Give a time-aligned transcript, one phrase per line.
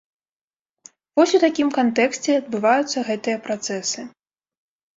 [1.21, 4.09] Вось у такім кантэксце адбываюцца гэтыя працэсы.